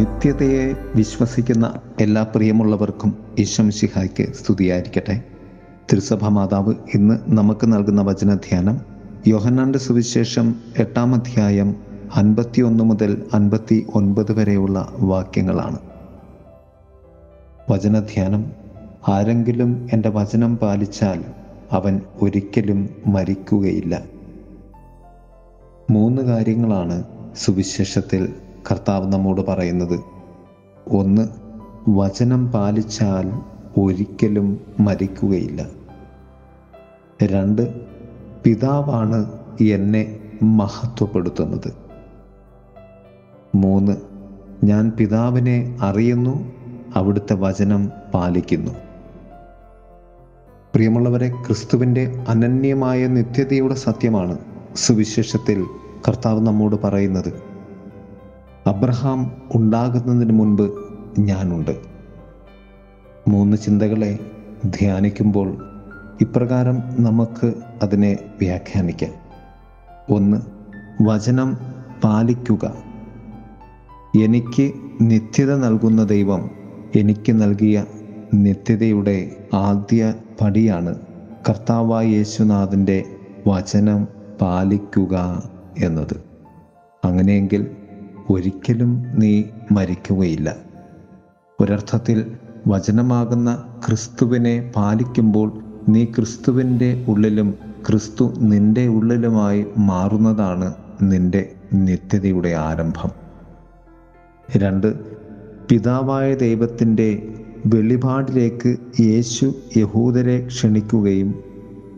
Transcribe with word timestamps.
നിത്യതയെ 0.00 0.74
വിശ്വസിക്കുന്ന 0.94 1.74
എല്ലാ 2.00 2.22
പ്രിയമുള്ളവർക്കും 2.22 3.18
ഈശംശിഹായ്ക്ക് 3.38 4.32
സ്തുതിയായിരിക്കട്ടെ. 4.32 5.22
തിരുസഭ 5.92 6.28
മാതാവ് 6.28 6.74
ഇന്ന് 6.94 7.18
നമുക്ക് 7.26 7.72
നൽകുന്ന 7.72 8.02
വചനധ്യാനം 8.02 8.80
യോഹന്നാന്റെ 9.26 9.78
സുവിശേഷം 9.78 10.54
എട്ടാം 10.78 11.14
അധ്യായം 11.14 11.76
അൻപത്തി 12.14 12.60
ഒന്ന് 12.60 12.84
മുതൽ 12.84 13.24
അൻപത്തി 13.34 13.86
ഒൻപത് 13.94 14.32
വരെയുള്ള 14.32 14.92
വാക്യങ്ങളാണ്. 14.98 15.78
വചനധ്യാനം 17.70 18.50
ആരെങ്കിലും 19.08 19.88
എന്റെ 19.92 20.08
വചനം 20.08 20.58
പാലിച്ചാൽ 20.58 21.24
അവൻ 21.72 22.00
ഒരിക്കലും 22.22 22.90
മരിക്കുകയില്ല. 23.06 24.02
മൂന്ന് 25.90 26.22
കാര്യങ്ങളാണ് 26.22 27.04
സുവിശേഷത്തിൽ 27.36 28.34
കർത്താവ് 28.70 29.12
നമ്മോട് 29.12 29.40
പറയുന്നത്. 29.40 30.00
ഒന്ന് 30.88 31.28
വചനം 31.88 32.52
പാലിച്ചാൽ 32.52 33.32
ഒരിക്കലും 33.80 34.60
മരിക്കുകയില്ല. 34.80 35.66
രണ്ട് 37.22 37.80
പിതാവാണ് 38.44 39.32
എന്നെ 39.60 40.18
മഹത്വപ്പെടുത്തുന്നത്. 40.42 41.74
മൂന്ന് 43.54 43.96
ഞാൻ 44.64 44.92
പിതാവിനെ 44.98 45.76
അറിയുന്നു 45.80 46.52
അവിടുത്തെ 46.94 47.34
വചനം 47.34 47.90
പാലിക്കുന്നു. 48.14 48.70
പ്രിയമുള്ളവരെ 50.74 51.28
ക്രിസ്തുവിന്റെ 51.28 52.24
അനന്യമായ 52.28 53.06
നിത്യതയുടെ 53.06 53.74
സത്യമാണ് 53.74 54.38
സുവിശേഷത്തിൽ 54.76 55.64
കർത്താവ് 56.08 56.40
നമ്മോട് 56.40 56.76
പറയുന്നത്. 56.76 57.49
അബ്രഹാം 58.70 59.32
ഉണ്ടാകുന്നതിന് 59.54 60.32
മുൻപ് 60.32 60.70
ഞാനുണ്ട്. 61.18 61.76
മൂന്ന് 63.28 63.56
ചിന്തകളെ 63.56 64.18
ധ്യാനിക്കുമ്പോൾ 64.64 65.64
ഇപ്രകാരം 66.20 66.82
നമുക്ക് 66.98 67.54
അതിനെ 67.82 68.18
വ്യാഖ്യാനിക്കാം. 68.40 69.10
ഒന്ന് 70.10 70.36
വചനം 71.02 71.58
പാലിക്കുക. 72.04 72.74
എനിക്ക് 74.22 74.72
നിത്യത 75.00 75.56
നൽകുന്ന 75.56 76.04
ദൈവം 76.04 76.50
എനിക്ക് 76.96 77.32
നൽകിയ 77.32 77.84
നിത്യതയുടെ 78.34 79.36
ആദ്യ 79.54 80.14
പടിയാണ് 80.40 80.94
കർത്താവായ 81.48 82.06
യേശുനാഥന്റെ 82.06 83.04
വചനം 83.48 84.08
പാലിക്കുക 84.40 85.42
എന്നത്. 85.78 86.20
അങ്ങനെയെങ്കിൽ 87.04 87.66
ഒരിക്കലും 88.30 89.04
നീ 89.14 89.42
മരിക്കുകയില്ല. 89.72 90.56
ഒരർത്ഥത്തിൽ 91.60 92.32
വചനമാകുന്ന 92.66 93.64
ക്രിസ്തുവിനെ 93.86 94.72
പാലിക്കുമ്പോൾ 94.76 95.60
നീ 95.88 96.04
ക്രിസ്തുവിന്റെ 96.04 97.04
ഉള്ളിലും 97.08 97.54
ക്രിസ്തു 97.88 98.34
നിന്റെ 98.38 98.86
ഉള്ളിലുമായി 98.86 99.66
മാറുന്നതാണ് 99.76 100.74
നിന്റെ 101.02 101.52
നിത്യതയുടെ 101.74 102.48
ആരംഭം. 102.48 103.10
രണ്ട് 104.56 104.94
പിതാവായ 105.68 106.34
ദൈവത്തിന്റെ 106.34 107.28
വെളിപാടിലേക്ക് 107.66 108.76
യേശു 109.00 109.54
യഹൂദരെ 109.76 110.46
ക്ഷണിക്കുകയും 110.46 111.34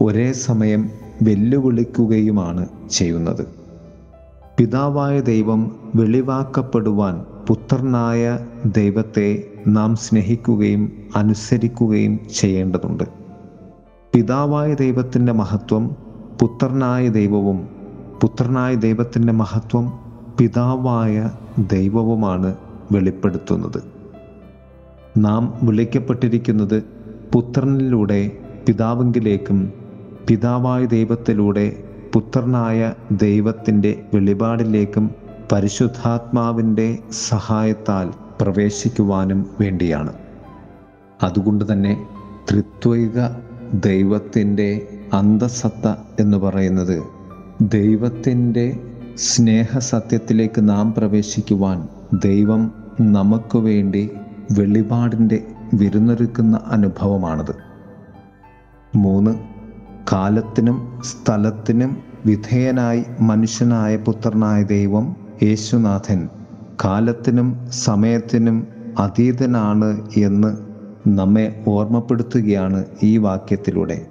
ഒരേ 0.00 0.32
സമയം 0.32 0.90
വെല്ലുവിളിക്കുകയുമാണ് 1.22 2.66
ചെയ്യുന്നത്. 2.90 3.59
പിതാവായ 4.60 5.20
ദൈവം 5.20 5.76
വെളിവാക്കപ്പെടുവാൻ 5.94 7.24
പുത്രനായ 7.48 8.38
ദൈവത്തെ 8.66 9.44
നാം 9.68 9.96
സ്നേഹിക്കുകയും 9.96 10.92
അനുസരിക്കുകയും 11.16 12.20
ചെയ്യേണ്ടതുണ്ട്. 12.34 13.04
പിതാവായ 14.14 14.74
ദൈവത്തിന്റെ 14.74 15.32
മഹത്വം 15.32 15.96
പുത്രനായ 16.40 17.08
ദൈവവും 17.08 17.68
പുത്രനായ 18.20 18.74
ദൈവത്തിന്റെ 18.74 19.32
മഹത്വം 19.32 19.92
പിതാവായ 20.38 21.30
ദൈവവുമാണ് 21.58 22.56
വെളിപ്പെടുത്തുന്നത്. 22.92 23.82
നാം 25.18 25.54
വിളിക്കപ്പെട്ടിരിക്കുന്നത് 25.62 26.82
പുത്രനിലൂടെ 27.32 28.38
പിതാവെങ്കിലേക്കും 28.66 29.72
പിതാവായ 30.28 30.84
ദൈവത്തിലൂടെ 30.84 31.84
പുത്രനായ 32.12 32.92
ദൈവത്തിന്റെ 33.10 34.04
വെളിപാടിലേക്കും 34.14 35.10
പരിശുദ്ധാത്മാവിന്റെ 35.52 36.98
സഹായത്താൽ 37.28 38.10
പ്രവേശിക്കുവാനും 38.40 39.50
വേണ്ടിയാണ്. 39.60 40.12
അതുകൊണ്ട് 41.22 41.72
തന്നെ 41.72 42.06
ത്രിത്വൈക 42.50 43.28
ദൈവത്തിന്റെ 43.74 44.88
അന്തസത്ത 45.12 45.94
എന്ന് 46.20 46.36
പറയുന്നത് 46.36 47.02
ദൈവത്തിന്റെ 47.60 48.80
സ്നേഹസത്യത്തിലേക്ക് 49.16 50.68
നാം 50.68 50.94
പ്രവേശിക്കുവാൻ 50.94 51.88
ദൈവം 52.14 52.72
നമുക്ക് 53.00 53.58
വേണ്ടി 53.58 54.10
വെളിപാടിന്റെ 54.52 55.46
വിരുന്നൊരുക്കുന്ന 55.74 56.60
അനുഭവമാണത്. 56.66 57.54
മൂന്ന് 58.96 59.49
കാലത്തിനും 60.12 61.00
സ്ഥലത്തിനും 61.04 61.96
വിധേയനായി 62.26 63.04
മനുഷ്യനായ 63.20 63.96
പുത്രനായ 63.96 64.62
ദൈവം 64.62 65.16
യേശുനാഥൻ. 65.42 66.28
കാലത്തിനും 66.84 67.68
സമയത്തിനും 67.70 68.66
അതീതനാണ് 68.98 70.08
എന്ന് 70.16 70.56
നമ്മെ 71.08 71.64
ഓർമ്മപ്പെടുത്തുകയാണ് 71.68 72.84
ഈ 73.02 73.16
വാക്യത്തിലൂടെ. 73.16 74.06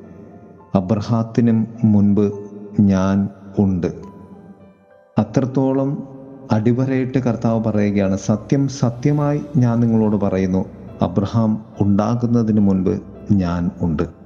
അബ്രഹാത്തിനും 0.76 1.68
മുൻപ് 1.84 2.34
ഞാൻ 2.80 3.30
ഉണ്ട്. 3.60 3.88
അത്രത്തോളം 5.20 6.08
അടിവരയിട്ട് 6.52 7.18
കർത്താവ് 7.18 7.64
പറയുകയാണ് 7.64 8.18
സത്യം 8.18 8.68
സത്യമായി 8.68 9.42
ഞാൻ 9.58 9.80
നിങ്ങളോട് 9.80 10.16
പറയുന്നു 10.16 10.66
അബ്രഹാം 11.02 11.66
ഉണ്ടാകുന്നതിന് 11.82 12.60
മുൻപ് 12.60 13.02
ഞാൻ 13.32 13.72
ഉണ്ട്. 13.82 14.19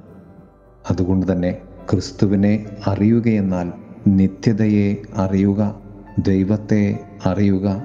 അതുകൊണ്ട് 0.90 1.32
തന്നെ 1.32 1.58
ക്രിസ്തുവിനെ 1.90 2.66
അറിയുകയെന്നാൽ 2.86 3.72
നിത്യതയെ 4.06 4.96
അറിയുക 5.16 5.80
ദൈവത്തെ 6.18 6.98
അറിയുക 7.26 7.82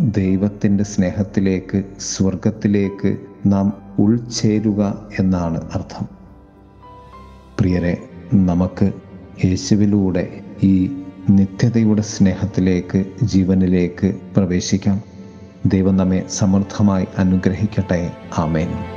ദൈവത്തിന്റെ 0.00 0.84
സ്നേഹത്തിലേക്ക് 0.84 1.82
സ്വർഗത്തിലേക്ക് 1.98 3.16
നാം 3.46 3.94
ഉൾച്ചേരുക 3.98 5.08
എന്നാണ് 5.18 5.60
അർത്ഥം. 5.74 6.06
പ്രിയരെ 7.60 7.98
നമുക്ക് 8.34 8.92
യേശുവിലൂടെ 9.44 10.40
ഈ 10.62 10.92
നിത്യതയുടെ 11.30 12.02
സ്നേഹത്തിലേക്ക് 12.02 13.04
ജീവനിലേക്ക് 13.22 14.16
പ്രവേശിക്കാം. 14.36 15.02
ദൈവം 15.66 15.96
നമ്മെ 15.96 16.24
സമൃദ്ധമായി 16.30 17.06
അനുഗ്രഹിക്കട്ടെ. 17.18 18.12
ആമേൻ. 18.38 18.95